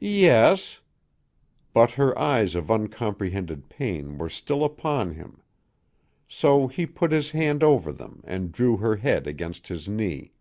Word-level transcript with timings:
"Yes." 0.00 0.80
But 1.74 1.90
her 1.90 2.18
eyes 2.18 2.54
of 2.54 2.70
uncomprehended 2.70 3.68
pain 3.68 4.16
were 4.16 4.30
still 4.30 4.64
upon 4.64 5.12
him. 5.12 5.42
So 6.26 6.66
he 6.66 6.86
put 6.86 7.12
his 7.12 7.32
hand 7.32 7.62
over 7.62 7.92
them 7.92 8.22
and 8.26 8.52
drew 8.52 8.78
her 8.78 8.96
head 8.96 9.26
against 9.26 9.68
his 9.68 9.86
knee. 9.86 10.32